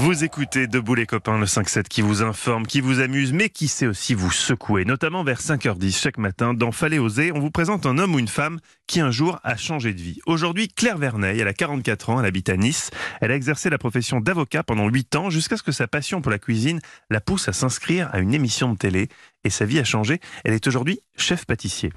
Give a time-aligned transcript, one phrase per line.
[0.00, 3.66] Vous écoutez Debout les copains, le 5-7 qui vous informe, qui vous amuse, mais qui
[3.66, 6.54] sait aussi vous secouer, notamment vers 5h10 chaque matin.
[6.54, 9.56] Dans Fallait oser, on vous présente un homme ou une femme qui un jour a
[9.56, 10.20] changé de vie.
[10.24, 12.90] Aujourd'hui, Claire Verneil, elle a 44 ans, elle habite à Nice.
[13.20, 16.30] Elle a exercé la profession d'avocat pendant 8 ans jusqu'à ce que sa passion pour
[16.30, 16.78] la cuisine
[17.10, 19.08] la pousse à s'inscrire à une émission de télé.
[19.42, 20.20] Et sa vie a changé.
[20.44, 21.90] Elle est aujourd'hui chef pâtissier.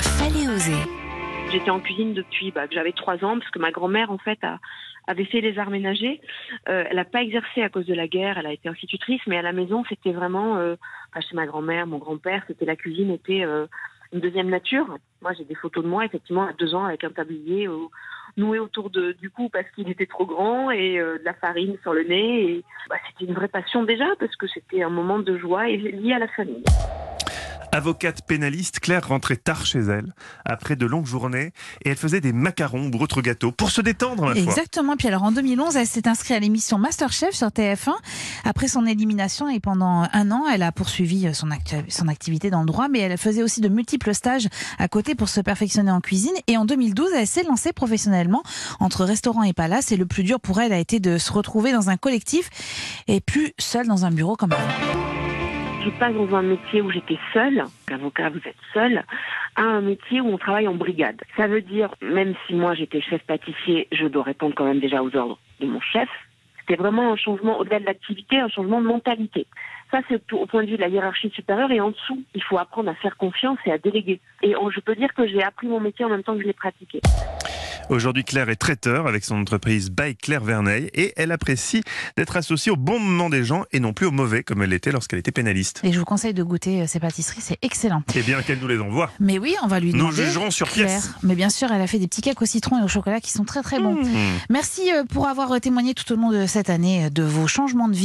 [0.00, 1.03] Fallait oser.
[1.54, 4.42] J'étais en cuisine depuis bah, que j'avais trois ans, parce que ma grand-mère, en fait,
[4.42, 4.58] a,
[5.06, 6.20] avait fait les arts ménagers.
[6.68, 9.38] Euh, elle n'a pas exercé à cause de la guerre, elle a été institutrice, mais
[9.38, 10.74] à la maison, c'était vraiment, euh,
[11.10, 13.66] enfin, chez ma grand-mère, mon grand-père, c'était la cuisine était euh,
[14.12, 14.98] une deuxième nature.
[15.22, 17.68] Moi, j'ai des photos de moi, effectivement, à deux ans, avec un tablier
[18.36, 21.92] noué autour de, du cou parce qu'il était trop grand et de la farine sur
[21.92, 22.64] le nez.
[22.90, 26.14] Bah, c'était une vraie passion déjà, parce que c'était un moment de joie et lié
[26.14, 26.64] à la famille.
[27.74, 30.14] Avocate pénaliste, Claire rentrait tard chez elle,
[30.44, 31.52] après de longues journées,
[31.84, 34.36] et elle faisait des macarons ou autres gâteaux pour se détendre.
[34.36, 34.96] Exactement.
[34.96, 37.90] Puis alors en 2011, elle s'est inscrite à l'émission Masterchef sur TF1.
[38.44, 42.60] Après son élimination et pendant un an, elle a poursuivi son, acti- son activité dans
[42.60, 44.46] le droit, mais elle faisait aussi de multiples stages
[44.78, 46.34] à côté pour se perfectionner en cuisine.
[46.46, 48.44] Et en 2012, elle s'est lancée professionnellement
[48.78, 49.90] entre restaurant et palace.
[49.90, 52.50] Et le plus dur pour elle a été de se retrouver dans un collectif
[53.08, 55.23] et plus seule dans un bureau comme avant.
[55.84, 59.02] Je passe dans un métier où j'étais seule, avocat vous êtes seul,
[59.54, 61.20] à un métier où on travaille en brigade.
[61.36, 65.02] Ça veut dire, même si moi j'étais chef pâtissier, je dois répondre quand même déjà
[65.02, 66.08] aux ordres de mon chef.
[66.66, 69.46] C'était vraiment un changement, au-delà de l'activité, un changement de mentalité.
[69.90, 71.70] Ça, c'est au point de vue de la hiérarchie supérieure.
[71.70, 74.20] Et en dessous, il faut apprendre à faire confiance et à déléguer.
[74.42, 76.46] Et on- je peux dire que j'ai appris mon métier en même temps que je
[76.46, 77.00] l'ai pratiqué.
[77.90, 81.82] Aujourd'hui, Claire est traiteur avec son entreprise By Claire Verneil, et elle apprécie
[82.16, 84.90] d'être associée au bon moment des gens et non plus au mauvais, comme elle l'était
[84.90, 85.82] lorsqu'elle était pénaliste.
[85.84, 88.02] Et je vous conseille de goûter euh, ces pâtisseries, c'est excellent.
[88.16, 89.10] Eh bien, qu'elle nous les envoie.
[89.20, 90.24] Mais oui, on va lui Nous demander.
[90.24, 90.86] jugerons sur Claire.
[90.86, 91.12] pièce.
[91.22, 93.30] Mais bien sûr, elle a fait des petits cakes au citron et au chocolat qui
[93.30, 94.02] sont très très bons.
[94.02, 94.08] Mmh.
[94.48, 97.88] Merci euh, pour avoir témoigné tout au long de cette année euh, de vos changements
[97.88, 98.02] de vie.